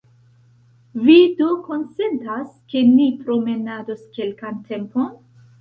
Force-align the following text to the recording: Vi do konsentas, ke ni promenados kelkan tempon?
Vi 1.01 1.17
do 1.41 1.49
konsentas, 1.67 2.49
ke 2.73 2.83
ni 2.97 3.07
promenados 3.23 4.05
kelkan 4.17 4.61
tempon? 4.73 5.09